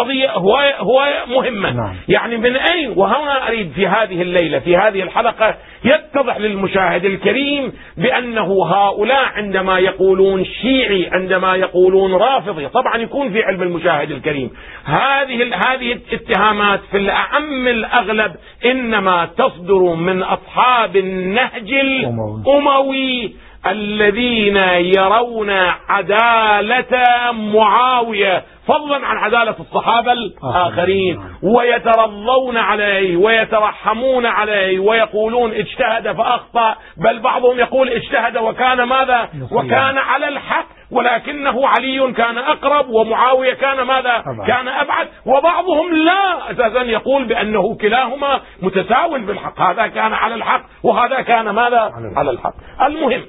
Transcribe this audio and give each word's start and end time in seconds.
قضية 0.00 0.30
هو 0.30 0.56
هو 0.78 1.08
مهمة. 1.28 1.70
نعم. 1.72 1.94
يعني 2.08 2.36
من 2.36 2.56
أين؟ 2.56 2.92
وهنا 2.96 3.48
أريد 3.48 3.72
في 3.72 3.86
هذه 3.86 4.22
الليلة 4.22 4.58
في 4.58 4.76
هذه 4.76 5.02
الحلقة 5.02 5.54
يتضح 5.84 6.36
للمشاهد 6.36 7.04
الكريم 7.04 7.72
بأنه 7.96 8.66
هؤلاء 8.66 9.24
عندما 9.24 9.78
يقولون 9.78 10.44
شيعي 10.44 11.10
عندما 11.12 11.56
يقولون 11.56 12.14
رافضي 12.14 12.68
طبعا 12.68 12.96
يكون 12.96 13.32
في 13.32 13.42
علم 13.42 13.62
المشاهد 13.62 14.10
الكريم. 14.10 14.50
هذه 14.84 15.54
هذه 15.66 15.92
الاتهامات 15.92 16.80
في 16.90 16.96
الأعم 16.96 17.68
الأغلب 17.68 18.32
إنما 18.64 19.28
تصدر 19.38 19.94
من 19.94 20.22
أصحاب 20.22 20.96
النهج 20.96 21.72
الأموي. 21.72 23.34
الذين 23.66 24.56
يرون 24.96 25.50
عدالة 25.88 27.32
معاوية. 27.32 28.42
فضلا 28.68 29.06
عن 29.06 29.16
عدالة 29.16 29.54
الصحابة 29.60 30.12
الآخرين. 30.12 31.20
ويترضون 31.42 32.56
عليه 32.56 33.16
ويترحمون 33.16 34.26
عليه 34.26 34.78
ويقولون 34.78 35.52
اجتهد 35.52 36.12
فأخطأ. 36.12 36.76
بل 37.04 37.18
بعضهم 37.18 37.58
يقول 37.58 37.88
اجتهد 37.88 38.36
وكان 38.36 38.82
ماذا؟ 38.82 39.28
وكان 39.52 39.98
على 39.98 40.28
الحق. 40.28 40.66
ولكنه 40.92 41.68
علي 41.68 42.12
كان 42.12 42.38
أقرب 42.38 42.88
ومعاوية 42.88 43.54
كان 43.54 43.82
ماذا؟ 43.82 44.24
كان 44.46 44.68
أبعد. 44.68 45.08
وبعضهم 45.26 45.94
لا. 45.94 46.50
أساسا 46.50 46.82
يقول 46.82 47.24
بأنه 47.24 47.76
كلاهما 47.80 48.40
متساو 48.62 49.18
بالحق. 49.18 49.60
هذا 49.60 49.86
كان 49.86 50.12
على 50.12 50.34
الحق 50.34 50.62
وهذا 50.82 51.20
كان 51.20 51.50
ماذا؟ 51.50 51.92
على 52.16 52.30
الحق. 52.30 52.54
المهم 52.86 53.22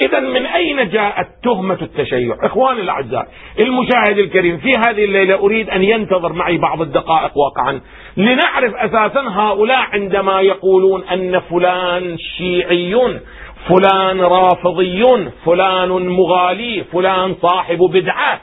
إذا 0.00 0.20
من 0.20 0.46
أين 0.46 0.88
جاءت 0.88 1.26
تهمة 1.44 1.78
التشيع؟ 1.82 2.36
إخواني 2.42 2.80
الأعزاء 2.80 3.28
المشاهد 3.58 4.18
الكريم 4.18 4.58
في 4.58 4.70
هذه 4.88 5.04
الليلة 5.04 5.34
أريد 5.34 5.70
أن 5.70 5.82
ينتظر 5.82 6.32
معي 6.32 6.58
بعض 6.58 6.80
الدقائق 6.80 7.32
واقعا 7.38 7.80
لنعرف 8.16 8.74
أساسا 8.74 9.20
هؤلاء 9.20 9.80
عندما 9.92 10.40
يقولون 10.40 11.04
أن 11.04 11.40
فلان 11.40 12.16
شيعي 12.18 13.20
فلان 13.68 14.20
رافضي 14.20 15.30
فلان 15.46 15.88
مغالي 15.88 16.84
فلان 16.92 17.34
صاحب 17.42 17.78
بدعة. 17.78 18.40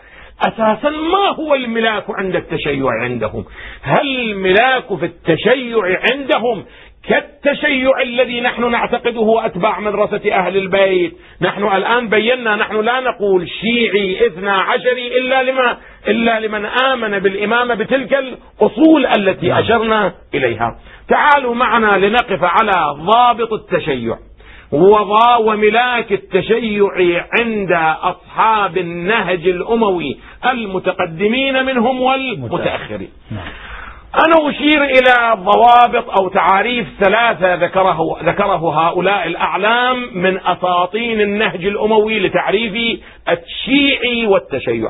أساسا 0.47 0.89
ما 0.89 1.35
هو 1.39 1.55
الملاك 1.55 2.05
عند 2.09 2.35
التشيع 2.35 2.85
عندهم؟ 3.01 3.45
هل 3.81 4.19
الملاك 4.19 4.95
في 4.99 5.05
التشيع 5.05 5.77
عندهم 6.11 6.63
كالتشيع 7.09 8.01
الذي 8.01 8.41
نحن 8.41 8.71
نعتقده 8.71 9.45
أتباع 9.45 9.79
مدرسة 9.79 10.33
أهل 10.33 10.57
البيت 10.57 11.17
نحن 11.41 11.63
الآن 11.63 12.09
بينا 12.09 12.55
نحن 12.55 12.81
لا 12.81 12.99
نقول 12.99 13.49
شيعي 13.49 14.27
اثنا 14.27 14.53
عشري 14.53 15.17
إلا, 15.17 15.43
لما 15.43 15.77
إلا 16.07 16.39
لمن 16.39 16.65
آمن 16.65 17.19
بالإمامة 17.19 17.75
بتلك 17.75 18.13
الأصول 18.13 19.05
التي 19.05 19.47
نعم. 19.47 19.59
أشرنا 19.63 20.13
إليها 20.33 20.79
تعالوا 21.07 21.55
معنا 21.55 22.05
لنقف 22.05 22.43
على 22.43 22.95
ضابط 23.03 23.53
التشيع 23.53 24.17
وضا 24.71 25.35
وملاك 25.37 26.11
التشيع 26.11 26.87
عند 27.39 27.71
أصحاب 28.01 28.77
النهج 28.77 29.47
الأموي 29.47 30.19
المتقدمين 30.45 31.65
منهم 31.65 32.01
والمتأخرين 32.01 33.09
نعم. 33.31 33.45
أنا 34.15 34.49
أشير 34.49 34.83
إلى 34.83 35.35
ضوابط 35.35 36.19
أو 36.19 36.29
تعاريف 36.29 36.87
ثلاثة 36.99 37.55
ذكره, 37.55 38.17
ذكره 38.23 38.87
هؤلاء 38.87 39.27
الأعلام 39.27 40.09
من 40.13 40.39
أساطين 40.45 41.21
النهج 41.21 41.65
الأموي 41.65 42.19
لتعريف 42.19 42.99
الشيعي 43.29 44.25
والتشيع. 44.25 44.89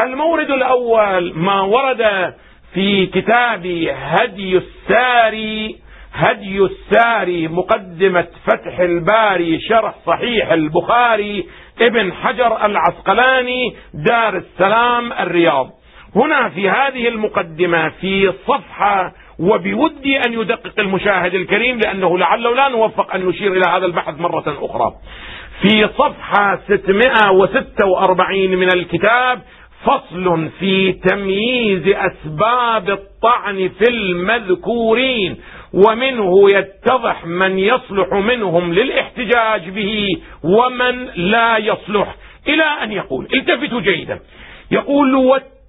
المورد 0.00 0.50
الأول 0.50 1.32
ما 1.34 1.60
ورد 1.60 2.34
في 2.74 3.06
كتاب 3.06 3.66
هدي 3.94 4.56
الساري 4.56 5.76
هدي 6.14 6.58
الساري 6.58 7.48
مقدمة 7.48 8.26
فتح 8.46 8.78
الباري 8.80 9.60
شرح 9.60 9.94
صحيح 10.06 10.52
البخاري 10.52 11.46
ابن 11.80 12.12
حجر 12.12 12.66
العسقلاني 12.66 13.76
دار 13.94 14.36
السلام 14.36 15.12
الرياض. 15.12 15.70
هنا 16.16 16.48
في 16.48 16.68
هذه 16.70 17.08
المقدمة 17.08 17.88
في 17.88 18.32
صفحة 18.46 19.12
وبودي 19.38 20.18
أن 20.26 20.32
يدقق 20.32 20.80
المشاهد 20.80 21.34
الكريم 21.34 21.78
لأنه 21.78 22.18
لعله 22.18 22.54
لا 22.54 22.68
نوفق 22.68 23.14
أن 23.14 23.26
نشير 23.26 23.52
إلى 23.52 23.64
هذا 23.68 23.86
البحث 23.86 24.20
مرة 24.20 24.44
أخرى. 24.60 24.92
في 25.62 25.88
صفحة 25.98 26.60
646 26.68 28.50
من 28.56 28.68
الكتاب 28.74 29.42
فصل 29.84 30.48
في 30.58 30.92
تمييز 30.92 31.82
أسباب 31.88 32.90
الطعن 32.90 33.68
في 33.78 33.90
المذكورين 33.90 35.36
ومنه 35.72 36.50
يتضح 36.50 37.26
من 37.26 37.58
يصلح 37.58 38.12
منهم 38.12 38.72
للاحتجاج 38.72 39.70
به 39.70 40.08
ومن 40.44 41.04
لا 41.14 41.58
يصلح. 41.58 42.14
إلى 42.48 42.64
أن 42.64 42.92
يقول 42.92 43.28
التفتوا 43.34 43.80
جيدا. 43.80 44.20
يقول 44.70 45.12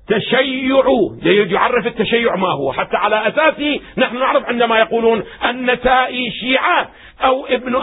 تشيع. 0.08 0.84
يعرف 1.26 1.88
التشيع 1.88 2.36
ما 2.36 2.48
هو. 2.48 2.74
حتى 2.74 2.98
على 2.98 3.28
أساسه 3.28 3.80
نحن 3.98 4.20
نعرف 4.20 4.46
عندما 4.46 4.80
يقولون 4.80 5.24
النسائي 5.50 6.32
شيعة 6.32 6.90
أو 7.24 7.46
ابن 7.46 7.76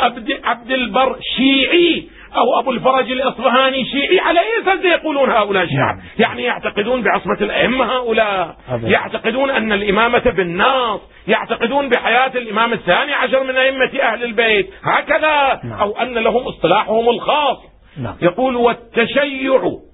عبد 0.44 0.70
البر 0.70 1.16
شيعي 1.36 2.08
أو 2.36 2.60
أبو 2.60 2.70
الفرج 2.70 3.12
الإصفهاني 3.12 3.84
شيعي. 3.84 4.20
على 4.20 4.40
أي 4.40 4.62
أساس 4.62 4.84
يقولون 4.84 5.30
هؤلاء 5.30 5.66
شيعة؟ 5.66 5.94
نعم. 5.94 6.00
يعني 6.18 6.42
يعتقدون 6.42 7.02
بعصمة 7.02 7.38
الأئمة 7.40 7.84
هؤلاء. 7.84 8.56
يعتقدون 8.82 9.50
أن 9.50 9.72
الإمامة 9.72 10.30
بالناص. 10.36 11.00
يعتقدون 11.28 11.88
بحياة 11.88 12.32
الإمام 12.34 12.72
الثاني 12.72 13.12
عشر 13.12 13.44
من 13.44 13.56
أئمة 13.56 14.02
أهل 14.02 14.24
البيت. 14.24 14.70
هكذا. 14.84 15.60
نعم. 15.64 15.80
أو 15.80 15.96
أن 15.96 16.14
لهم 16.14 16.42
اصطلاحهم 16.42 17.08
الخاص. 17.08 17.58
نعم. 18.02 18.14
يقول 18.22 18.56
والتشيع. 18.56 19.91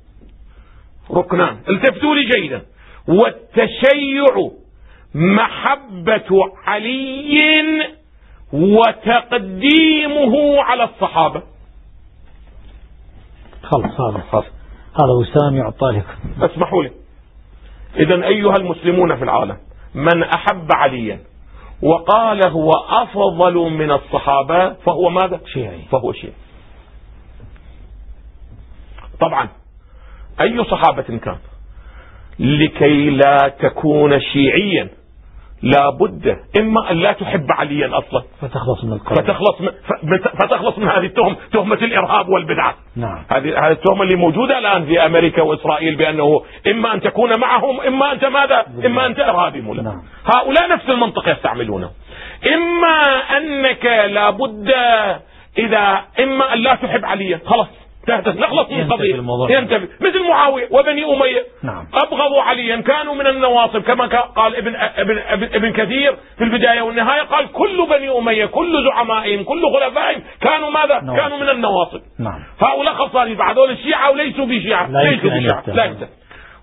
ركنان 1.10 1.58
التفتوا 1.68 2.14
لي 2.14 2.24
جيدا. 2.24 2.62
والتشيع 3.08 4.50
محبة 5.14 6.30
علي 6.66 7.96
وتقديمه 8.52 10.34
على 10.62 10.84
الصحابة. 10.84 11.42
خلص 13.62 14.00
هذا 14.00 14.24
خلص 14.30 14.46
هذا 14.94 15.12
وسام 15.20 15.56
يعطى 15.56 15.86
لكم 15.86 16.44
اسمحوا 16.44 16.82
لي. 16.82 16.90
إذا 17.96 18.26
أيها 18.26 18.54
المسلمون 18.56 19.16
في 19.16 19.24
العالم 19.24 19.56
من 19.94 20.22
أحب 20.22 20.68
عليا 20.72 21.20
وقال 21.82 22.48
هو 22.48 22.70
أفضل 22.88 23.54
من 23.54 23.90
الصحابة 23.90 24.72
فهو 24.72 25.10
ماذا؟ 25.10 25.40
شيعي. 25.54 25.82
فهو 25.92 26.12
شيعي. 26.12 26.32
طبعا 29.20 29.48
أي 30.40 30.64
صحابة 30.64 31.02
كان؟ 31.02 31.36
لكي 32.38 33.10
لا 33.10 33.52
تكون 33.60 34.20
شيعيا. 34.20 34.88
لا 35.62 35.90
بد 35.90 36.36
إما 36.58 36.90
أن 36.90 36.96
لا 36.96 37.12
تحب 37.12 37.46
عليا 37.50 37.98
أصلا. 37.98 38.22
فتخلص 38.40 38.84
من 38.84 38.92
القرار 38.92 39.24
فتخلص 39.24 39.60
من, 39.60 39.68
فتخلص 40.18 40.78
من 40.78 40.88
هذه 40.88 41.06
التهم 41.06 41.36
تهمة 41.52 41.74
الإرهاب 41.76 42.28
والبدعة. 42.28 42.74
نعم. 42.96 43.24
هذه 43.32 43.66
هذه 43.66 43.72
التهمة 43.72 44.02
اللي 44.02 44.16
موجودة 44.16 44.58
الآن 44.58 44.86
في 44.86 45.06
أمريكا 45.06 45.42
وإسرائيل 45.42 45.96
بأنه 45.96 46.42
إما 46.66 46.94
أن 46.94 47.00
تكون 47.00 47.40
معهم 47.40 47.80
إما 47.80 48.12
أنت 48.12 48.24
ماذا؟ 48.24 48.66
إما 48.86 49.06
أنت 49.06 49.20
إرهابي 49.20 49.60
مولى 49.60 49.82
نعم. 49.82 50.02
هؤلاء 50.34 50.68
نفس 50.70 50.90
المنطق 50.90 51.28
يستعملونه. 51.28 51.90
إما 52.54 53.02
أنك 53.36 53.84
لابد 54.10 54.74
إذا 55.58 56.04
إما 56.20 56.54
أن 56.54 56.58
لا 56.58 56.74
تحب 56.74 57.04
عليا. 57.04 57.40
خلاص. 57.46 57.68
نخلص 58.10 58.70
من 58.70 58.80
القضية. 58.80 59.14
ينتبه 59.50 59.88
مثل 60.00 60.28
معاوية 60.28 60.68
وبني 60.70 61.04
أمية. 61.04 61.44
نعم. 61.62 61.86
أبغضوا 61.94 62.42
عليا. 62.42 62.76
كانوا 62.76 63.14
من 63.14 63.26
النواصب 63.26 63.82
كما 63.82 64.06
قال 64.06 64.56
ابن, 64.56 64.76
ابن, 64.76 65.18
ابن, 65.18 65.48
ابن 65.52 65.72
كثير 65.72 66.16
في 66.38 66.44
البداية 66.44 66.82
والنهاية 66.82 67.22
قال 67.22 67.52
كل 67.52 67.86
بني 67.90 68.18
أمية 68.18 68.46
كل 68.46 68.84
زعمائهم 68.84 69.44
كل 69.44 69.62
خلفائهم 69.74 70.22
كانوا 70.40 70.70
ماذا؟ 70.70 71.00
نواصب. 71.00 71.20
كانوا 71.20 71.38
من 71.38 71.48
النواصب. 71.48 72.00
نعم. 72.18 72.40
هؤلاء 72.60 72.94
خلصانين 72.94 73.36
بعد 73.36 73.58
الشيعة 73.58 74.10
وليسوا 74.10 74.46
بشيعة. 74.46 74.88
ليسوا 75.02 75.30
بشيعة. 75.30 75.62
لا 75.66 75.84
يمكن. 75.84 76.06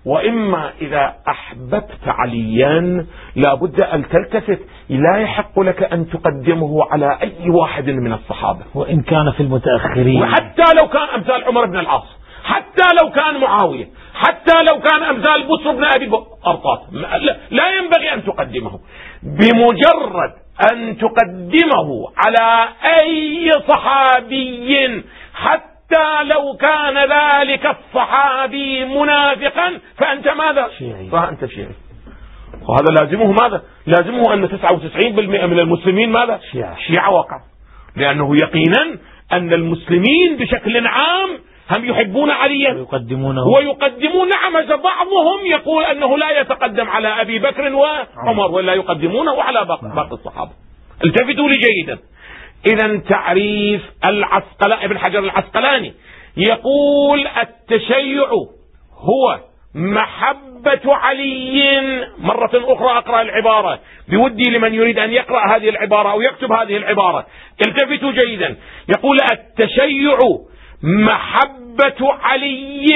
وإما 0.06 0.72
إذا 0.80 1.14
أحببت 1.28 2.00
عليا 2.06 3.06
لابد 3.36 3.80
أن 3.80 4.08
تلتفت 4.08 4.60
لا 4.88 5.16
يحق 5.16 5.60
لك 5.60 5.82
أن 5.82 6.08
تقدمه 6.08 6.86
على 6.90 7.18
أي 7.22 7.50
واحد 7.50 7.90
من 7.90 8.12
الصحابة. 8.12 8.60
وإن 8.74 9.02
كان 9.02 9.32
في 9.32 9.40
المتأخرين. 9.42 10.22
وحتى 10.22 10.64
لو 10.76 10.88
كان 10.88 11.08
أمثال 11.14 11.44
عمر 11.44 11.66
بن 11.66 11.78
العاص 11.78 12.16
حتى 12.44 12.84
لو 13.02 13.10
كان 13.10 13.40
معاوية 13.40 13.86
حتى 14.14 14.64
لو 14.68 14.80
كان 14.80 15.02
أمثال 15.02 15.46
بصر 15.48 15.72
بن 15.72 15.84
أبي 15.84 16.10
أرطاط 16.46 16.80
لا 17.50 17.68
ينبغي 17.78 18.14
أن 18.14 18.24
تقدمه. 18.24 18.80
بمجرد 19.22 20.32
أن 20.72 20.96
تقدمه 20.98 21.88
على 22.16 22.68
أي 23.00 23.52
صحابي 23.68 25.04
حتى 25.86 26.24
لو 26.24 26.56
كان 26.56 26.98
ذلك 26.98 27.66
الصحابي 27.66 28.84
منافقا 28.84 29.80
فأنت 29.98 30.28
ماذا؟ 30.28 30.68
شيعي. 30.78 31.08
فأنت 31.08 31.46
شيعي. 31.46 31.74
وهذا 32.68 32.90
لازمه 33.00 33.32
ماذا؟ 33.42 33.62
لازمه 33.86 34.34
أن 34.34 34.48
99% 34.48 35.46
من 35.46 35.58
المسلمين 35.58 36.12
ماذا؟ 36.12 36.40
شيعة. 36.52 36.76
شيعة 36.86 37.10
وقع 37.10 37.40
لأنه 37.96 38.36
يقينا 38.36 38.98
أن 39.32 39.52
المسلمين 39.52 40.36
بشكل 40.36 40.86
عام 40.86 41.30
هم 41.76 41.84
يحبون 41.84 42.30
عليا 42.30 42.72
ويقدمونه. 42.72 43.46
ويقدمون 43.46 44.28
نعم 44.28 44.66
بعضهم. 44.66 45.46
يقول 45.46 45.84
أنه 45.84 46.18
لا 46.18 46.40
يتقدم 46.40 46.88
على 46.88 47.08
أبي 47.08 47.38
بكر 47.38 47.74
وعمر 47.74 48.50
ولا 48.50 48.74
يقدمونه 48.74 49.42
على 49.42 49.64
باقي 49.64 49.94
باقي 49.96 50.12
الصحابة. 50.12 50.50
التفتوا 51.04 51.48
لي 51.48 51.58
جيدا. 51.58 51.98
إذا 52.66 53.00
تعريف 53.08 53.82
العسقلاني 54.04 54.84
ابن 54.84 54.98
حجر 54.98 55.18
العسقلاني 55.18 55.94
يقول 56.36 57.26
التشيع 57.26 58.28
هو 58.92 59.40
محبة 59.74 60.94
علي 60.94 62.06
مرة 62.18 62.50
أخرى 62.54 62.98
أقرأ 62.98 63.22
العبارة. 63.22 63.80
بودي 64.08 64.50
لمن 64.50 64.74
يريد 64.74 64.98
أن 64.98 65.12
يقرأ 65.12 65.56
هذه 65.56 65.68
العبارة 65.68 66.12
أو 66.12 66.20
يكتب 66.20 66.52
هذه 66.52 66.76
العبارة. 66.76 67.26
التفتوا 67.66 68.12
جيدا. 68.12 68.56
يقول 68.88 69.18
التشيع 69.32 70.18
محبة 70.82 72.14
علي 72.22 72.86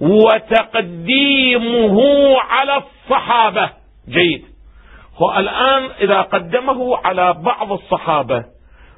وتقديمه 0.00 2.00
على 2.40 2.76
الصحابة. 2.76 3.70
جيد. 4.08 4.44
والآن 5.20 5.90
إذا 6.00 6.22
قدمه 6.22 6.96
على 6.96 7.32
بعض 7.32 7.72
الصحابة 7.72 8.44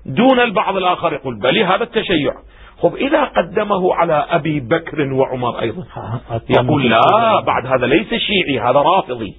دون 0.07 0.41
البعض 0.41 0.77
الآخر 0.77 1.13
يقول 1.13 1.39
بل 1.39 1.59
هذا 1.59 1.83
التشيع. 1.83 2.35
خب 2.83 2.95
إذا 2.95 3.25
قدمه 3.25 3.95
على 3.95 4.27
أبي 4.31 4.61
بكر 4.61 5.13
وعمر 5.13 5.61
أيضا. 5.61 5.85
يقول 6.51 6.91
لا 6.91 7.41
بعد 7.41 7.67
هذا 7.67 7.87
ليس 7.87 8.15
شيعي 8.15 8.61
هذا 8.61 8.79
رافضي. 8.79 9.35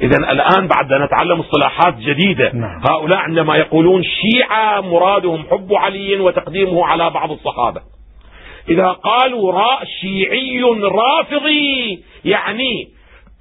إذا 0.00 0.16
الآن 0.16 0.68
بعد 0.68 0.92
نتعلم 0.92 1.40
اصطلاحات 1.40 1.96
جديدة 1.98 2.52
نعم. 2.54 2.82
هؤلاء 2.90 3.18
عندما 3.18 3.56
يقولون 3.56 4.02
شيعة 4.02 4.80
مرادهم 4.80 5.44
حب 5.50 5.74
علي 5.74 6.20
وتقديمه 6.20 6.86
على 6.86 7.10
بعض 7.10 7.30
الصحابة. 7.30 7.80
إذا 8.68 8.88
قالوا 8.88 9.52
را 9.52 9.84
شيعي 10.00 10.62
رافضي 10.82 12.02
يعني 12.24 12.88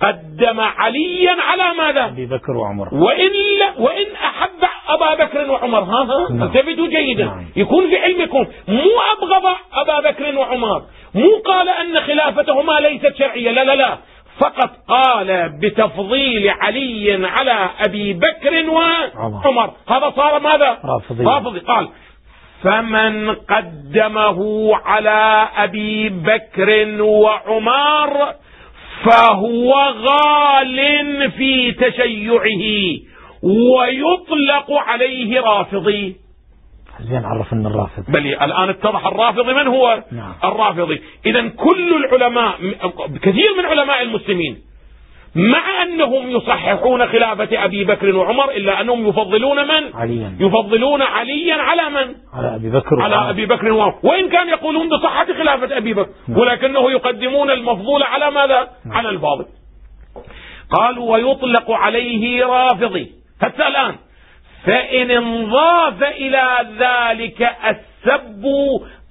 قدم 0.02 0.60
عليا 0.60 1.36
على 1.40 1.78
ماذا؟ 1.78 2.06
أبي 2.06 2.26
بكر 2.26 2.52
وعمر. 2.52 2.94
وإلا 2.94 3.74
وإن 3.78 4.16
أحب 4.16 4.70
أبا 4.88 5.26
بكر 5.26 5.52
وعمر. 5.52 5.80
ها؟ 5.80 6.04
ها؟ 6.04 6.32
نعم. 6.32 6.42
انتبهوا 6.42 6.88
جيدا. 6.88 7.26
نعم. 7.26 7.46
يكون 7.56 7.90
في 7.90 7.98
علمكم. 7.98 8.46
مو 8.68 8.92
أبغض 9.14 9.56
أبا 9.74 10.10
بكر 10.10 10.38
وعمر. 10.38 10.82
مو 11.16 11.42
قال 11.46 11.70
أن 11.70 12.02
خلافتهما 12.02 12.80
ليست 12.80 13.16
شرعية. 13.16 13.52
لا 13.52 13.64
لا 13.64 13.76
لا. 13.76 13.98
فقط 14.40 14.70
قال 14.88 15.60
بتفضيل 15.62 16.50
علي 16.50 17.28
على 17.28 17.70
أبي 17.86 18.14
بكر 18.14 18.70
وعمر. 18.70 19.72
هذا 19.90 20.14
صار 20.16 20.40
ماذا؟ 20.40 20.78
رافضي. 20.86 21.24
رافضي. 21.24 21.60
قال 21.60 21.88
فمن 22.64 23.36
قدمه 23.36 24.72
على 24.76 25.48
أبي 25.58 26.10
بكر 26.10 27.02
وعمر 27.02 28.34
فهو 29.06 29.74
غال 29.92 31.32
في 31.32 31.72
تشيعه 31.72 32.64
ويطلق 33.44 34.72
عليه 34.72 35.42
رافضي. 35.42 36.16
زين 37.00 37.26
عرفنا 37.26 37.70
الرافض. 37.70 38.04
بل 38.08 38.28
الآن 38.28 38.70
اتضح 38.70 39.08
الرافضي 39.08 39.54
من 39.54 39.68
هو؟ 39.68 40.04
نعم. 40.12 40.34
الرافضي. 40.44 41.02
إذا 41.26 41.48
كل 41.48 42.06
العلماء 42.06 42.56
كثير 43.22 43.58
من 43.58 43.66
علماء 43.66 44.02
المسلمين 44.02 44.58
مع 45.36 45.84
أنهم 45.84 46.30
يصححون 46.30 47.08
خلافة 47.08 47.66
أبي 47.66 47.84
بكر 47.84 48.16
وعمر 48.16 48.52
إلا 48.52 48.82
أنهم 48.82 49.08
يفضلون 49.08 49.68
من؟ 49.68 49.96
عليا. 49.96 50.38
يفضلون 50.40 51.02
عليا 51.02 51.56
على 51.56 51.90
من؟ 51.90 52.16
على 52.34 52.56
أبي 52.56 52.70
بكر 52.70 53.02
على 53.02 53.16
وعمر. 53.16 53.30
أبي 53.30 53.46
بكر 53.46 53.72
وعمر. 53.72 54.00
وإن 54.04 54.30
كان 54.30 54.50
يقولون 54.50 54.90
بصحة 54.90 55.26
خلافة 55.26 55.78
أبي 55.78 55.94
بكر 55.94 56.10
نعم. 56.28 56.38
ولكنه 56.38 56.92
يقدمون 56.92 57.52
المفضول 57.52 58.04
على 58.04 58.32
ماذا؟ 58.32 58.70
نعم. 58.86 58.98
على 58.98 59.10
الفاضل 59.10 59.46
قالوا 60.72 61.12
ويطلق 61.12 61.72
عليه 61.72 62.46
رافضي. 62.46 63.12
حتى 63.42 63.68
الآن. 63.68 63.96
فإن 64.66 65.12
انضاف 65.12 66.04
إلى 66.04 66.58
ذلك 66.80 67.42
السب 67.42 68.46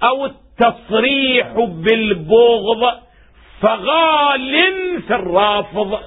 أو 0.03 0.27
التصريح 0.27 1.53
بالبغض 1.57 2.93
فغال 3.63 5.03
في 5.07 5.15
الرافض. 5.15 5.99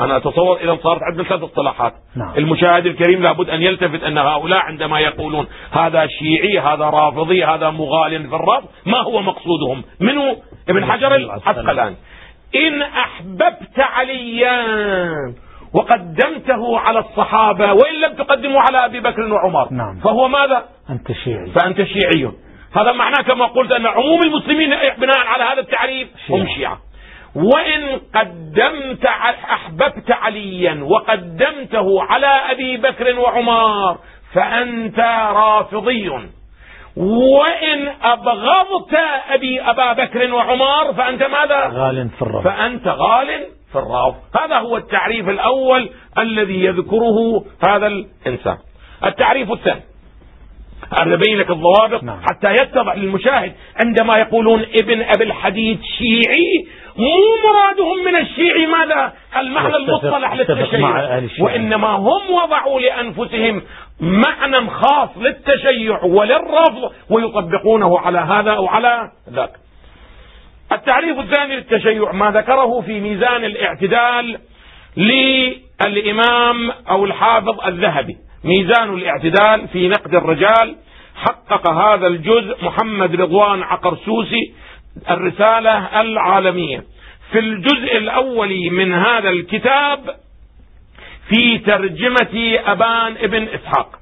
أنا 0.00 0.16
أتصور 0.16 0.56
إذا 0.56 0.78
صارت 0.82 1.02
عندنا 1.02 1.24
ثلاث 1.24 1.42
اصطلاحات 1.42 1.92
نعم. 2.16 2.34
المشاهد 2.38 2.86
الكريم 2.86 3.22
لابد 3.22 3.50
أن 3.50 3.62
يلتفت 3.62 4.02
أن 4.02 4.18
هؤلاء 4.18 4.58
عندما 4.58 5.00
يقولون 5.00 5.46
هذا 5.72 6.06
شيعي 6.06 6.58
هذا 6.58 6.84
رافضي 6.84 7.44
هذا 7.44 7.70
مغال 7.70 8.28
في 8.28 8.34
الرفض 8.34 8.68
ما 8.86 8.98
هو 8.98 9.22
مقصودهم؟ 9.22 9.82
منه 10.00 10.36
ابن 10.68 10.92
حجر 10.92 11.14
العسقلاني 11.14 11.96
إن 12.54 12.82
أحببت 12.82 13.78
عليا 13.78 14.64
وقدمته 15.74 16.78
على 16.78 16.98
الصحابة 16.98 17.72
وإن 17.72 17.94
لم 17.94 18.14
تقدمه 18.14 18.60
على 18.60 18.84
أبي 18.84 19.00
بكر 19.00 19.32
وعمر 19.32 19.72
نعم. 19.72 19.98
فهو 19.98 20.28
ماذا؟ 20.28 20.64
أنت 20.90 21.12
شيعي. 21.12 21.50
فأنت 21.50 21.82
شيعي. 21.82 22.32
هذا 22.76 22.92
معناه 22.92 23.22
كما 23.22 23.46
قلت 23.46 23.72
أن 23.72 23.86
عموم 23.86 24.22
المسلمين 24.22 24.70
بناء 24.98 25.18
على 25.18 25.44
هذا 25.44 25.60
التعريف 25.60 26.08
هم 26.30 26.46
شيعة. 26.56 26.78
وإن 27.34 28.00
قدمت 28.14 29.04
أحببت 29.04 30.10
عليا 30.10 30.84
وقدمته 30.84 32.02
على 32.02 32.26
أبي 32.26 32.76
بكر 32.76 33.18
وعمر 33.18 33.98
فأنت 34.34 34.98
رافضي. 35.34 36.10
وإن 36.96 37.88
أبغضت 38.02 38.94
أبي 39.30 39.60
أبا 39.60 39.92
بكر 39.92 40.34
وعمر 40.34 40.94
فأنت 40.94 41.22
ماذا؟ 41.22 41.68
غال 41.68 42.08
في 42.08 42.22
الرفض. 42.22 42.44
فأنت 42.44 42.88
غال 42.88 43.28
في 43.72 43.78
الرافض 43.78 44.20
هذا 44.40 44.58
هو 44.58 44.76
التعريف 44.76 45.28
الأول 45.28 45.90
الذي 46.18 46.64
يذكره 46.64 47.44
هذا 47.62 47.86
الإنسان. 47.86 48.58
التعريف 49.04 49.52
الثاني. 49.52 49.82
أنا 51.02 51.14
أبين 51.14 51.38
لك 51.38 51.50
الضوابط 51.50 52.02
نعم. 52.02 52.20
حتى 52.22 52.52
يتضح 52.52 52.96
للمشاهد 52.96 53.52
عندما 53.84 54.18
يقولون 54.18 54.60
ابن 54.62 55.02
أبي 55.02 55.24
الحديد 55.24 55.80
شيعي 55.98 56.66
مو 56.96 57.50
مرادهم 57.50 58.04
من 58.04 58.16
الشيعي 58.16 58.66
ماذا 58.66 59.12
المعنى 59.36 59.76
المصطلح 59.76 60.34
للتشيع. 60.34 61.20
وإنما 61.40 61.88
هم 61.88 62.30
وضعوا 62.30 62.80
لأنفسهم 62.80 63.62
معنى 64.00 64.70
خاص 64.70 65.08
للتشيع 65.16 66.04
وللرفض 66.04 66.92
ويطبقونه 67.10 67.98
على 67.98 68.18
هذا 68.18 68.50
أو 68.50 68.66
على 68.66 69.10
ذاك 69.30 69.50
التعريف 70.72 71.18
الثاني 71.18 71.56
للتشيع 71.56 72.12
ما 72.12 72.30
ذكره 72.30 72.80
في 72.80 73.00
ميزان 73.00 73.44
الاعتدال 73.44 74.38
للإمام 74.96 76.70
أو 76.90 77.04
الحافظ 77.04 77.66
الذهبي 77.66 78.16
ميزان 78.46 78.94
الاعتدال 78.94 79.68
في 79.68 79.88
نقد 79.88 80.14
الرجال. 80.14 80.76
حقق 81.14 81.70
هذا 81.70 82.06
الجزء 82.06 82.64
محمد 82.64 83.20
رضوان 83.20 83.62
عقرسوسي 83.62 84.54
الرسالة 85.10 86.00
العالمية. 86.00 86.84
في 87.32 87.38
الجزء 87.38 87.96
الأول 87.96 88.70
من 88.70 88.94
هذا 88.94 89.28
الكتاب 89.28 90.00
في 91.28 91.58
ترجمة 91.58 92.58
أبان 92.66 93.16
ابن 93.16 93.42
إسحاق. 93.42 93.98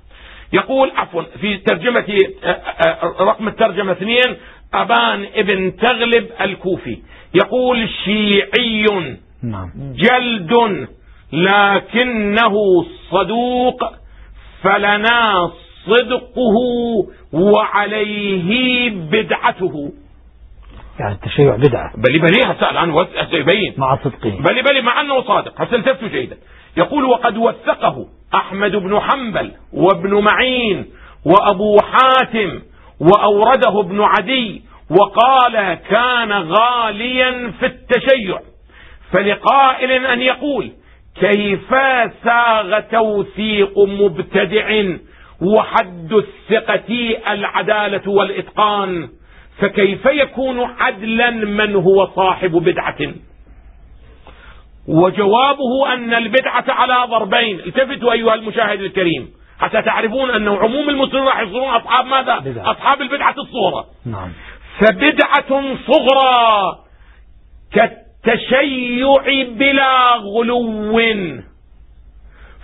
يقول 0.52 0.92
عفوا 0.96 1.22
في 1.40 1.56
ترجمة 1.56 2.18
آه، 2.44 2.48
آه، 2.48 3.14
رقم 3.20 3.48
الترجمة 3.48 3.92
اثنين 3.92 4.36
أبان 4.74 5.26
ابن 5.34 5.76
تغلب 5.76 6.28
الكوفي. 6.40 6.98
يقول 7.34 7.88
شيعي 8.04 8.86
نعم. 9.42 9.70
جلد 9.76 10.86
لكنه 11.32 12.54
صدوق 13.10 14.03
فلنا 14.64 15.50
صدقه 15.86 16.56
وعليه 17.32 18.90
بدعته. 18.90 19.92
يعني 21.00 21.14
التشيع 21.14 21.56
بدعة. 21.56 21.92
بلي 21.96 22.18
بلي 22.18 22.40
هسه 22.46 22.70
الآن 22.70 23.06
يبين. 23.32 23.74
مع 23.78 23.98
صدقه 24.04 24.30
بل 24.30 24.62
بل 24.62 24.82
مع 24.82 25.00
أنه 25.00 25.22
صادق. 25.22 25.60
هسه 25.60 25.76
التفتوا 25.76 26.08
جيدا. 26.08 26.36
يقول 26.76 27.04
وقد 27.04 27.36
وثقه 27.36 28.06
أحمد 28.34 28.76
بن 28.76 29.00
حنبل 29.00 29.52
وابن 29.72 30.14
معين 30.14 30.86
وأبو 31.24 31.76
حاتم 31.80 32.62
وأورده 33.00 33.80
ابن 33.80 34.00
عدي 34.00 34.62
وقال 34.90 35.74
كان 35.74 36.32
غاليا 36.32 37.52
في 37.60 37.66
التشيع 37.66 38.40
فلقائل 39.12 40.06
أن 40.06 40.20
يقول 40.20 40.70
كيف 41.20 41.74
ساغ 42.24 42.80
توثيق 42.80 43.78
مبتدع 43.78 44.96
وحد 45.42 46.12
الثقة 46.12 47.16
العدالة 47.32 48.10
والإتقان؟ 48.10 49.08
فكيف 49.58 50.06
يكون 50.06 50.60
عدلا 50.60 51.30
من 51.30 51.74
هو 51.74 52.06
صاحب 52.16 52.50
بدعة؟ 52.50 52.98
وجوابه 54.88 55.94
أن 55.94 56.14
البدعة 56.14 56.64
على 56.68 57.10
ضربين. 57.10 57.60
التفتوا 57.60 58.12
أيها 58.12 58.34
المشاهد 58.34 58.80
الكريم. 58.80 59.30
حتى 59.58 59.82
تعرفون 59.82 60.30
أنه 60.30 60.58
عموم 60.58 60.88
المسلمين 60.88 61.26
راح 61.26 61.40
يصيرون 61.40 61.68
أصحاب 61.68 62.06
ماذا؟ 62.06 62.38
بدعة. 62.38 62.70
أصحاب 62.70 63.00
البدعة 63.00 63.34
الصغرى. 63.38 63.84
نعم. 64.06 64.32
فبدعة 64.78 65.76
صغرى 65.86 66.84
كالتشيع 68.26 69.42
بلا 69.48 70.14
غلو. 70.14 71.42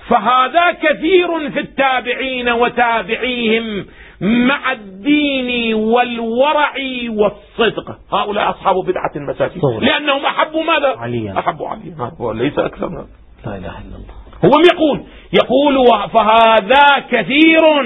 فهذا 0.09 0.73
كثير 0.73 1.51
في 1.51 1.61
التابعين 1.61 2.49
وتابعيهم 2.49 3.87
مع 4.21 4.73
الدين 4.73 5.75
والورع 5.75 6.73
والصدق. 7.09 7.99
هؤلاء 8.13 8.51
أصحاب 8.51 8.75
بدعة 8.75 9.13
مساكين 9.17 9.63
لأنهم 9.81 10.27
أحبوا 10.27 10.63
ماذا؟ 10.63 10.97
عليا. 10.99 11.39
أحبوا 11.39 11.69
عليا. 11.69 12.13
وليس 12.19 12.59
أكثر. 12.59 12.89
لا 13.47 13.57
إله 13.57 13.79
إلا 13.79 13.97
الله. 13.97 14.15
هو 14.45 14.61
يقول 14.75 15.05
يقول 15.33 15.87
فهذا 16.11 17.05
كثير. 17.11 17.81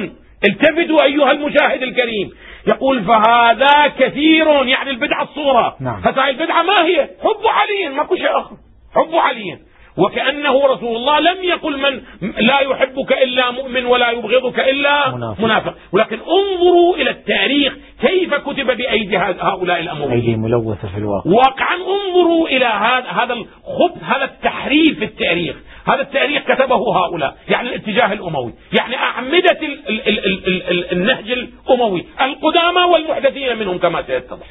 التفتوا 0.45 1.03
أيها 1.05 1.31
المشاهد 1.31 1.83
الكريم. 1.83 2.31
يقول 2.67 3.05
فهذا 3.05 3.87
كثير 3.99 4.47
يعني 4.67 4.91
البدعة 4.91 5.23
الصورة. 5.23 5.77
نعم. 5.81 6.01
فهذه 6.01 6.31
البدعة 6.31 6.63
ما 6.63 6.85
هي؟ 6.87 7.09
حب 7.23 7.47
علي 7.47 7.97
ماكو 7.97 8.17
شيء 8.17 8.39
آخر. 8.39 8.57
حب 8.95 9.15
علي. 9.15 9.59
وكأنه 9.99 10.67
رسول 10.67 10.97
الله 10.97 11.21
لم 11.21 11.45
يقل 11.45 11.79
من 11.79 12.03
لا 12.47 12.61
يحبك 12.61 13.13
إلا 13.13 13.51
مؤمن 13.51 13.87
ولا 13.87 14.11
يبغضك 14.11 14.61
إلا 14.61 15.15
منافق, 15.17 15.41
منافق. 15.45 15.75
ولكن 15.93 16.19
انظروا 16.19 16.97
إلى 16.97 17.11
التاريخ 17.11 17.75
كيف 18.01 18.35
كتب 18.35 18.67
بأيدي 18.67 19.19
هؤلاء 19.19 19.81
الأمويين 19.81 20.13
أيدي 20.13 20.37
ملوثة 20.37 20.89
في 20.89 20.99
الواقع. 20.99 21.31
واقعا 21.31 21.75
انظروا 21.77 22.49
إلى 22.49 22.65
هذا 22.65 23.09
هذا 23.09 23.33
الخبث 23.33 24.03
هذا 24.03 24.25
التحريف 24.25 24.99
في 24.99 25.05
التاريخ. 25.05 25.57
هذا 25.87 26.01
التاريخ 26.01 26.43
كتبه 26.43 26.99
هؤلاء 26.99 27.37
يعني 27.49 27.69
الاتجاه 27.69 28.13
الأموي 28.13 28.55
يعني 28.73 28.97
أعمدة 28.97 29.59
ال 29.63 29.89
ال 29.89 30.09
ال 30.09 30.47
ال 30.47 30.69
ال 30.71 30.93
النهج 30.93 31.31
الأموي 31.31 32.07
القدامى 32.21 32.81
والمحدثين 32.81 33.59
منهم 33.59 33.79
كما 33.79 34.03
سيتضح. 34.03 34.47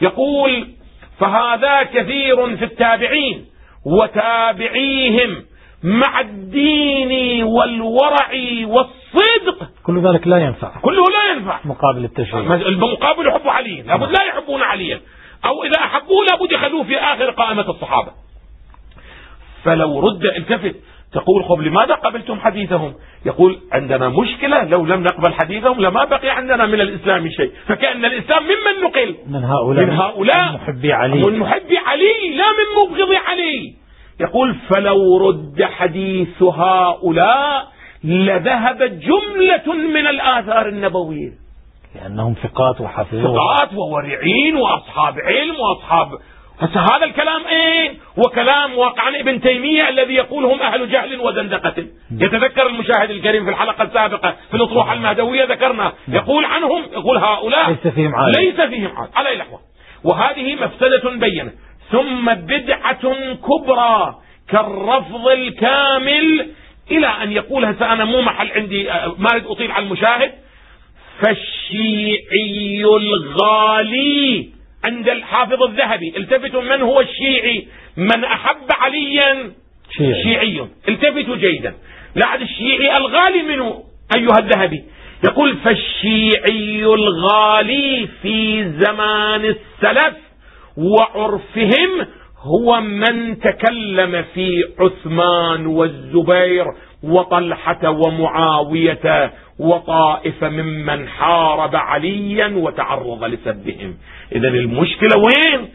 يقول 0.00 0.68
فهذا 1.20 1.82
كثير 1.82 2.56
في 2.56 2.64
التابعين 2.64 3.46
وتابعيهم 3.86 5.44
مع 5.82 6.20
الدين 6.20 7.42
والورع 7.44 8.30
والصدق. 8.64 9.68
كل 9.86 10.08
ذلك 10.08 10.26
لا 10.26 10.38
ينفع. 10.38 10.80
كله 10.82 11.04
لا 11.04 11.32
ينفع. 11.32 11.60
مقابل 11.64 12.04
التشريع. 12.04 12.54
المقابل 12.54 13.26
يحب 13.26 13.48
علي 13.48 13.82
لابد 13.82 14.10
لا 14.10 14.24
يحبون 14.24 14.62
عليا. 14.62 15.00
أو 15.44 15.64
إذا 15.64 15.78
أحبوه 15.78 16.24
لابد 16.30 16.52
يخلوه 16.52 16.84
في 16.84 16.98
آخر 16.98 17.30
قائمة 17.30 17.70
الصحابة. 17.70 18.12
فلو 19.64 20.00
رد 20.00 20.24
التفت 20.24 20.76
تقول 21.12 21.44
خب 21.44 21.60
لماذا 21.60 21.94
قبلتم 21.94 22.40
حديثهم؟ 22.40 22.94
يقول 23.26 23.58
عندنا 23.72 24.08
مشكلة 24.08 24.64
لو 24.64 24.86
لم 24.86 25.02
نقبل 25.02 25.34
حديثهم 25.34 25.80
لما 25.80 26.04
بقي 26.04 26.30
عندنا 26.30 26.66
من 26.66 26.80
الإسلام 26.80 27.28
شيء. 27.28 27.52
فكأن 27.66 28.04
الإسلام 28.04 28.42
ممن 28.42 28.84
نقل. 28.84 29.14
من 29.26 29.44
هؤلاء 29.44 29.84
من 29.84 29.92
هؤلاء 29.92 30.48
من 30.48 30.54
محبي 30.54 30.92
علي. 30.92 31.22
من 31.22 31.38
محبي 31.38 31.78
علي 31.78 32.36
لا 32.36 32.44
من 32.44 32.68
مبغض 32.82 33.14
علي. 33.28 33.74
يقول 34.20 34.54
فلو 34.54 35.28
رد 35.28 35.62
حديث 35.62 36.42
هؤلاء 36.42 37.66
لذهبت 38.04 38.90
جملة 38.90 39.74
من 39.74 40.06
الآثار 40.06 40.68
النبوية. 40.68 41.44
لأنهم 41.94 42.34
ثقات 42.42 42.80
وحافظون 42.80 43.22
ثقات 43.22 43.74
وورعين 43.74 44.56
وأصحاب 44.56 45.14
علم 45.18 45.54
وأصحاب 45.60 46.08
هسه 46.60 46.80
هذا 46.80 47.04
الكلام 47.04 47.46
إيه؟ 47.46 47.94
وكلام 48.16 48.78
واقعا 48.78 49.20
ابن 49.20 49.40
تيمية 49.40 49.88
الذي 49.88 50.14
يقول 50.14 50.44
هم 50.44 50.62
أهل 50.62 50.90
جهل 50.90 51.20
وزندقة. 51.20 51.86
يتذكر 52.10 52.66
المشاهد 52.66 53.10
الكريم 53.10 53.44
في 53.44 53.50
الحلقة 53.50 53.84
السابقة 53.84 54.36
في 54.50 54.56
الأطروحة 54.56 54.92
المهدوية 54.92 55.44
ذكرنا. 55.44 55.92
يقول 56.08 56.44
عنهم 56.44 56.82
يقول 56.92 57.16
هؤلاء 57.16 57.70
ليس 57.70 57.94
فيهم 57.94 58.14
عاد 58.14 58.36
ليس 58.36 58.60
فيهم 58.60 58.96
عاد 58.96 59.08
على 59.14 59.32
الاحوال 59.32 59.60
وهذه 60.04 60.54
مفسدة 60.54 61.10
بينة. 61.10 61.52
ثم 61.90 62.34
بدعة 62.34 63.14
كبرى 63.34 64.14
كالرفض 64.48 65.28
الكامل 65.28 66.50
إلى 66.90 67.06
أن 67.06 67.32
يقول 67.32 67.64
هسه 67.64 67.92
أنا 67.92 68.04
مو 68.04 68.20
محل 68.20 68.52
عندي 68.52 68.84
ما 69.18 69.30
أريد 69.32 69.46
أطيل 69.46 69.70
على 69.72 69.84
المشاهد. 69.84 70.32
فالشيعي 71.22 72.84
الغالي 72.84 74.53
عند 74.84 75.08
الحافظ 75.08 75.62
الذهبي. 75.62 76.14
التفتوا 76.16 76.62
من 76.62 76.82
هو 76.82 77.00
الشيعي؟ 77.00 77.66
من 77.96 78.24
أحب 78.24 78.66
عليا 78.70 79.52
شيعي, 79.90 80.22
شيعي. 80.22 80.66
التفتوا 80.88 81.36
جيدا. 81.36 81.74
لعد 82.16 82.40
الشيعي 82.40 82.96
الغالي 82.96 83.42
منه 83.42 83.84
أيها 84.16 84.38
الذهبي. 84.38 84.84
يقول 85.24 85.56
فالشيعي 85.56 86.84
الغالي 86.84 88.08
في 88.22 88.64
زمان 88.78 89.44
السلف 89.44 90.16
وعرفهم 90.76 92.06
هو 92.42 92.80
من 92.80 93.40
تكلم 93.40 94.24
في 94.34 94.64
عثمان 94.78 95.66
والزبير 95.66 96.64
وطلحة 97.02 97.90
ومعاوية 97.90 99.32
وطائفة 99.58 100.48
ممن 100.48 101.08
حارب 101.08 101.76
عليا 101.76 102.52
وتعرض 102.56 103.24
لسبهم. 103.24 103.96
إذا 104.32 104.48
المشكلة 104.48 105.16
وين؟ 105.18 105.68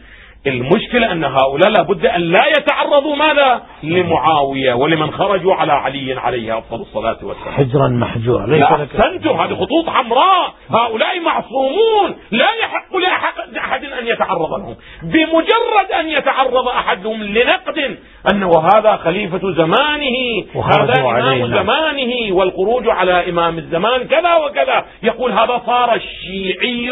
المشكلة 0.46 1.12
أن 1.12 1.24
هؤلاء 1.24 1.70
لابد 1.70 2.06
أن 2.06 2.20
لا 2.20 2.42
يتعرضوا 2.58 3.16
ماذا؟ 3.16 3.62
لمعاوية 3.82 4.74
ولمن 4.74 5.10
خرجوا 5.10 5.54
على 5.54 5.72
علي 5.72 6.14
عليه 6.14 6.58
أفضل 6.58 6.80
الصلاة 6.80 7.18
والسلام. 7.22 7.54
حجرا 7.54 7.88
محجورا 7.88 8.46
ليس 8.46 8.62
أحسنتم 8.62 9.30
هذه 9.30 9.54
خطوط 9.54 9.88
حمراء. 9.88 10.54
هؤلاء 10.70 11.20
معصومون. 11.20 12.16
لا 12.30 12.48
يحق 12.62 12.96
لأحد 13.52 13.84
أن 13.84 14.06
يتعرض 14.06 14.52
لهم. 14.58 14.76
بمجرد 15.02 15.92
أن 16.00 16.08
يتعرض 16.08 16.68
أحدهم 16.68 17.22
لنقد 17.22 17.98
أنه 18.32 18.50
هذا 18.74 18.96
خليفة 18.96 19.52
زمانه 19.52 20.44
هذا 20.54 21.00
إمام 21.00 21.46
زمانه 21.46 22.36
والخروج 22.36 22.88
على 22.88 23.30
إمام 23.30 23.58
الزمان 23.58 24.08
كذا 24.08 24.36
وكذا. 24.36 24.84
يقول 25.02 25.32
هذا 25.32 25.62
صار 25.66 25.98
شيعي 25.98 26.90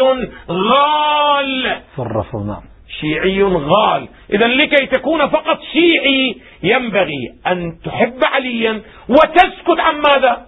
غال. 0.49 1.81
في 1.95 1.99
الرفض 1.99 2.45
نعم 2.47 2.68
شيعي 3.01 3.43
غال. 3.43 4.07
إذا 4.33 4.47
لكي 4.47 4.85
تكون 4.85 5.27
فقط 5.27 5.59
شيعي 5.73 6.35
ينبغي 6.63 7.29
أن 7.47 7.77
تحب 7.85 8.19
عليا 8.23 8.81
وتسكت 9.09 9.79
عن 9.79 9.95
ماذا؟ 9.95 10.45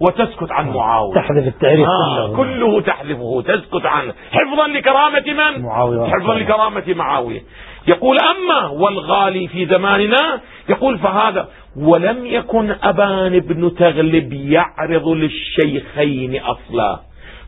وتسكت 0.00 0.50
عن 0.50 0.70
معاوية. 0.70 1.14
تحذف 1.14 1.46
التعريف 1.46 1.86
آه 1.88 2.36
كله. 2.36 2.36
كله 2.36 2.80
تحذفه. 2.80 3.42
تسكت 3.42 3.86
عنه. 3.86 4.14
حفظا 4.32 4.66
لكرامة 4.66 5.24
من؟ 5.26 5.62
معاوية. 5.62 6.10
حفظا 6.10 6.34
لكرامة 6.34 6.84
معاوية. 6.88 7.40
يقول 7.88 8.16
أما 8.18 8.66
والغالي 8.66 9.48
في 9.48 9.66
زماننا 9.66 10.40
يقول 10.68 10.98
فهذا 10.98 11.48
ولم 11.76 12.26
يكن 12.26 12.76
أبان 12.82 13.38
بن 13.38 13.74
تغلب 13.74 14.32
يعرض 14.32 15.08
للشيخين 15.08 16.40
أصلا. 16.40 17.00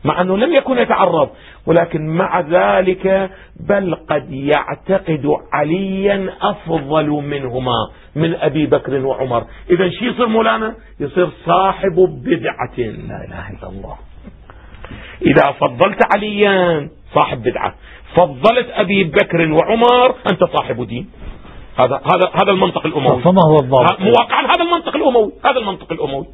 مع 0.05 0.21
أنه 0.21 0.37
لم 0.37 0.53
يكن 0.53 0.77
يتعرض. 0.77 1.29
ولكن 1.65 2.07
مع 2.07 2.39
ذلك 2.39 3.31
بل 3.69 3.95
قد 4.09 4.31
يعتقد 4.31 5.31
عليا 5.53 6.29
أفضل 6.41 7.09
منهما 7.09 7.89
من 8.15 8.35
أبي 8.35 8.65
بكر 8.65 9.05
وعمر. 9.05 9.43
إذا 9.69 9.89
شي 9.89 10.05
يصير 10.05 10.27
مولانا؟ 10.27 10.75
يصير 10.99 11.29
صاحب 11.45 11.95
بدعة. 12.25 12.77
لا 12.77 13.25
إله 13.27 13.49
إلا 13.49 13.69
الله. 13.69 13.95
إذا 15.21 15.51
فضلت 15.51 15.99
عليا 16.15 16.89
صاحب 17.15 17.43
بدعة. 17.43 17.75
فضلت 18.15 18.67
أبي 18.69 19.03
بكر 19.03 19.51
وعمر 19.51 20.15
أنت 20.31 20.43
صاحب 20.43 20.87
دين. 20.87 21.09
هذا 21.79 21.95
هذا 21.95 22.31
هذا 22.43 22.51
المنطق 22.51 22.85
الأموي. 22.85 23.21
فما 23.21 23.41
هو 23.49 23.55
الضابط؟ 23.55 24.01
واقعا 24.19 24.41
هذا 24.41 24.63
المنطق 24.63 24.95
الأموي. 24.95 25.31
هذا 25.45 25.59
المنطق 25.59 25.91
الأموي. 25.91 26.25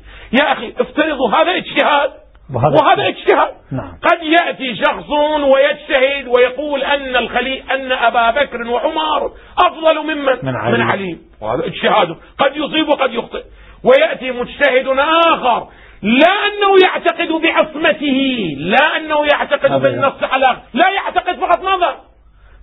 يا 0.41 0.53
أخي 0.53 0.73
افترضوا 0.79 1.29
هذا 1.29 1.55
اجتهاد. 1.57 2.11
وهذا 2.53 3.08
اجتهاد. 3.08 3.53
نعم. 3.72 3.91
قد 4.03 4.24
يأتي 4.24 4.75
شخص 4.75 5.10
ويجتهد 5.53 6.27
ويقول 6.27 6.84
أن 6.84 7.15
الخلي 7.15 7.63
أن 7.72 7.91
أبا 7.91 8.32
بكر 8.32 8.68
وعمر 8.68 9.32
أفضل 9.58 10.00
ممن؟ 10.03 10.38
من 10.44 10.56
علي, 10.56 10.77
من 10.77 10.82
علي. 10.82 11.18
وهذا 11.41 11.65
اجتهاده 11.65 12.15
قد 12.38 12.58
يصيب 12.58 12.89
وقد 12.89 13.13
يخطئ. 13.13 13.44
ويأتي 13.84 14.32
مجتهد 14.32 14.88
آخر. 15.27 15.68
لا 16.01 16.32
أنه 16.48 16.75
يعتقد 16.84 17.27
بعصمته. 17.27 18.48
لا 18.58 18.98
أنه 18.98 19.25
يعتقد 19.25 19.82
بالنص 19.82 20.24
على 20.24 20.58
لا 20.74 20.89
يعتقد 20.89 21.39
فقط 21.39 21.63
ماذا 21.63 21.96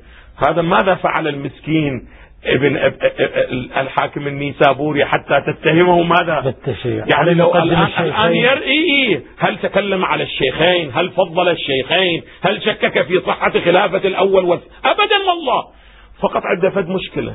هذا 0.48 0.62
ماذا 0.62 0.94
فعل 0.94 1.28
المسكين 1.28 2.08
ابن 2.44 2.76
الحاكم 3.76 4.26
النيسابوري 4.26 5.04
حتى 5.04 5.40
تتهمه 5.46 6.02
ماذا؟ 6.02 6.40
بالتشيع. 6.40 7.04
يعني 7.16 7.34
لو 7.34 7.54
الآن, 7.54 7.88
الآن 7.98 8.34
يرئي 8.34 9.20
هل 9.38 9.58
تكلم 9.58 10.04
على 10.04 10.22
الشيخين؟ 10.24 10.90
هل 10.94 11.10
فضل 11.10 11.48
الشيخين؟ 11.48 12.22
هل 12.42 12.62
شكك 12.62 13.02
في 13.02 13.20
صحة 13.26 13.50
خلافة 13.50 14.08
الأول. 14.08 14.60
أبدا 14.84 15.18
والله. 15.28 15.64
فقط 16.20 16.42
عنده 16.44 16.70
فد 16.70 16.88
مشكلة. 16.88 17.34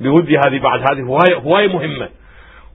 بودي 0.00 0.38
هذه 0.38 0.58
بعد 0.58 0.80
هذه 0.80 1.02
هواية, 1.44 1.68
مهمة. 1.68 2.08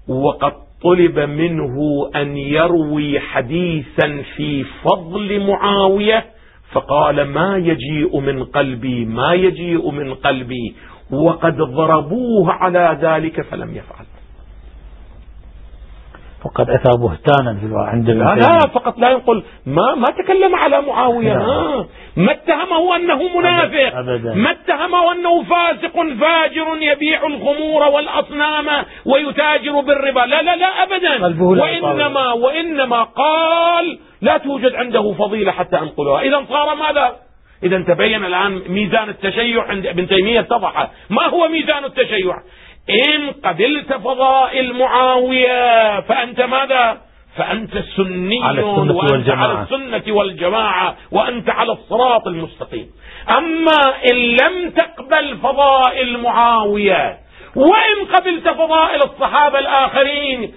وقد 0.08 0.54
طلب 0.84 1.20
منه 1.20 1.76
أن 2.16 2.38
يروي 2.38 3.20
حديثا 3.20 4.24
في 4.36 4.64
فضل 4.64 5.48
معاوية 5.48 6.26
فقال 6.72 7.22
ما 7.24 7.58
يجيء 7.58 8.20
من 8.20 8.44
قلبي 8.44 9.06
ما 9.06 9.34
يجيء 9.34 9.92
من 9.92 10.14
قلبي 10.14 10.76
وقد 11.12 11.58
ضربوه 11.58 12.52
على 12.52 12.98
ذلك 13.02 13.42
فلم 13.42 13.76
يفعل. 13.76 14.06
فقد 16.44 16.70
أتى 16.70 16.98
بهتانا 16.98 17.60
في 17.60 17.70
عند 17.74 18.10
لا, 18.10 18.36
لا 18.36 18.60
فقط 18.60 18.98
لا 18.98 19.10
ينقل 19.10 19.44
ما 19.66 19.96
ما 19.96 20.08
تكلم 20.24 20.56
على 20.56 20.82
معاوية 20.82 21.34
ما, 21.34 21.86
ما 22.18 22.32
اتهمه 22.32 22.96
أنه 22.96 23.38
منافق 23.38 23.98
أبدا. 23.98 24.34
ما 24.34 24.52
اتهمه 24.52 25.12
أنه 25.12 25.44
فاسق 25.44 25.94
فاجر 25.94 26.78
يبيع 26.82 27.28
الخمور 27.28 27.84
والأصنام 27.84 28.86
ويتاجر 29.06 29.80
بالربا. 29.80 30.20
لا 30.20 30.42
لا 30.42 30.56
لا 30.56 30.84
أبدا. 30.84 31.42
وإنما 31.42 32.32
وإنما 32.32 33.04
قال 33.04 34.00
لا 34.22 34.38
توجد 34.38 34.76
عنده 34.76 35.14
فضيلة 35.14 35.52
حتى 35.52 35.78
أنقلها. 35.78 36.22
إذا 36.22 36.46
صار 36.50 36.76
ماذا؟ 36.76 37.16
إذا 37.64 37.84
تبين 37.88 38.26
الآن 38.26 38.62
ميزان 38.70 39.10
التشيع 39.10 39.64
عند 39.64 39.88
ابن 39.88 40.08
تيمية 40.08 40.40
اتضح. 40.40 40.92
ما 41.10 41.28
هو 41.28 41.48
ميزان 41.48 41.86
التشيع؟ 41.86 42.36
إن 42.90 43.32
قبلت 43.32 43.94
فضائل 43.94 44.74
معاوية 44.74 46.00
فأنت 46.02 46.42
ماذا؟ 46.42 47.02
فأنت 47.36 47.72
سني 47.98 48.44
على 48.44 48.62
السنة 48.62 48.96
وأنت 48.96 49.12
والجماعة. 49.12 49.48
على 49.48 49.64
السنة 49.64 50.14
والجماعة 50.14 50.96
وأنت 51.12 51.50
على 51.50 51.72
الصراط 51.72 52.28
المستقيم. 52.28 52.88
أما 53.30 53.96
إن 54.12 54.16
لم 54.16 54.70
تقبل 54.70 55.38
فضائل 55.38 56.18
معاوية 56.18 57.18
وإن 57.56 58.06
قبلت 58.16 58.50
فضائل 58.50 59.04
الصحابة 59.04 59.60
الآخرين 59.60 60.54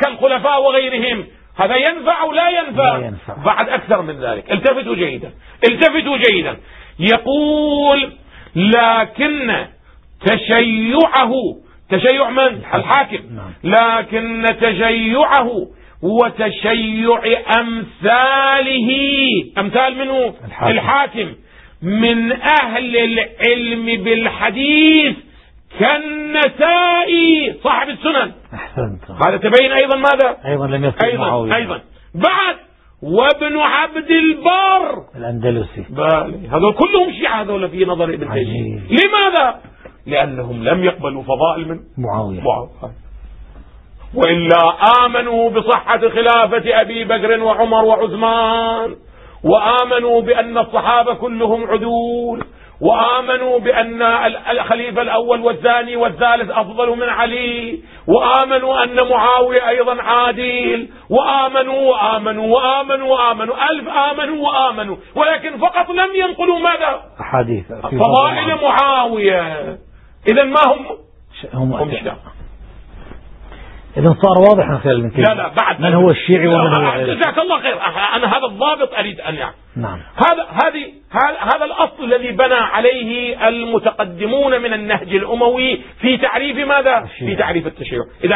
كالخلفاء 0.00 0.62
وغيرهم 0.62 1.26
هذا 1.56 1.76
ينفع 1.76 2.22
أو 2.22 2.32
لا 2.32 2.48
ينفع, 2.48 2.96
لا 2.96 3.06
ينفع. 3.06 3.34
بعد 3.44 3.68
أكثر 3.68 4.02
من 4.02 4.20
ذلك. 4.20 4.52
التفتوا 4.52 4.94
جيدا. 4.94 5.32
التفتوا 5.64 6.16
جيدا. 6.16 6.56
يقول 6.98 8.12
لكن 8.56 9.66
تشيعه 10.26 11.32
تشيع 11.90 12.30
من؟ 12.30 12.60
الحاكم. 12.74 13.18
نعم. 13.36 13.52
لكن 13.64 14.46
تشيعه 14.60 15.50
وتشيع 16.02 17.20
أمثاله. 17.58 18.90
أمثال 19.58 19.98
منه؟ 19.98 20.34
الحاكم, 20.44 20.72
الحاكم. 20.72 21.34
من 21.82 22.32
أهل 22.32 22.96
العلم 22.96 24.04
بالحديث 24.04 25.16
كالنسائي 25.80 27.54
صاحب 27.64 27.88
السنن. 27.88 28.32
أحسنت. 28.54 29.10
هذا 29.26 29.36
تبين 29.36 29.72
أيضا 29.72 29.96
ماذا؟ 29.96 30.36
أيضا 30.46 30.66
لم 30.66 30.84
يذكر 30.84 31.06
أيضا, 31.06 31.18
معاوية. 31.18 31.56
أيضا. 31.56 31.80
بعد 32.14 32.56
وابن 33.02 33.58
عبد 33.58 34.10
البر. 34.10 34.98
الأندلسي. 35.16 35.84
هذول 36.52 36.72
كلهم 36.72 37.12
شيعة 37.20 37.42
هذول 37.42 37.68
في 37.68 37.84
نظر 37.84 38.04
ابن 38.04 38.32
تيمية. 38.32 38.80
لماذا؟ 38.90 39.60
لأنهم 40.08 40.64
لم 40.64 40.84
يقبلوا 40.84 41.22
فضائل 41.22 41.68
من 41.68 41.78
معاوية. 41.98 42.40
معاوية. 42.40 42.94
وإلا 44.14 44.74
آمنوا 45.04 45.50
بصحة 45.50 45.98
خلافة 45.98 46.80
أبي 46.80 47.04
بكر 47.04 47.40
وعمر 47.42 47.84
وعثمان 47.84 48.96
وآمنوا 49.44 50.20
بأن 50.20 50.58
الصحابة 50.58 51.14
كلهم 51.14 51.66
عدول 51.66 52.44
وآمنوا 52.80 53.58
بأن 53.58 54.02
الخليفة 54.50 55.02
الأول 55.02 55.40
والثاني 55.40 55.96
والثالث 55.96 56.50
أفضل 56.50 56.96
من 56.96 57.08
علي 57.08 57.82
وآمنوا 58.08 58.84
أن 58.84 59.08
معاوية 59.10 59.68
أيضا 59.68 60.02
عادل 60.02 60.88
وآمنوا 61.10 61.80
وآمنوا 61.80 62.46
وآمنوا 62.46 63.06
وآمنوا 63.08 63.54
ألف 63.70 63.88
آمنوا 63.88 64.48
وآمنوا 64.48 64.96
ولكن 65.16 65.58
فقط 65.58 65.90
لم 65.90 66.08
ينقلوا 66.14 66.58
ماذا؟ 66.58 67.00
أحاديث. 67.20 67.72
فضائل 67.82 68.54
معاوية. 68.62 69.78
إذا 70.26 70.44
ما 70.44 70.60
هم؟ 70.66 70.86
هم, 71.54 71.72
هم 71.72 71.90
إذا 73.96 74.16
صار 74.22 74.38
واضح 74.38 74.68
من 74.68 74.78
خلال 74.78 75.12
لا 75.16 75.34
لا 75.34 75.48
بعد. 75.48 75.80
من 75.80 75.94
هو 75.94 76.10
الشيعي 76.10 76.46
ومن 76.46 76.74
هو 76.74 77.14
جزاك 77.14 77.38
الله 77.38 77.60
خير. 77.60 77.74
أنا 78.14 78.26
هذا 78.26 78.46
الضابط 78.46 78.94
أريد 78.94 79.20
أن 79.20 79.34
يعني 79.34 79.54
نعم. 79.76 80.00
هذا 80.16 80.46
هذه 80.50 80.92
هذا 81.54 81.64
الأصل 81.64 82.04
الذي 82.04 82.32
بنى 82.32 82.54
عليه 82.54 83.48
المتقدمون 83.48 84.62
من 84.62 84.72
النهج 84.72 85.14
الأموي 85.14 85.80
في 86.00 86.16
تعريف 86.16 86.56
ماذا؟ 86.56 87.08
في 87.18 87.36
تعريف 87.36 87.66
التشيع 87.66 88.00
إذا 88.24 88.34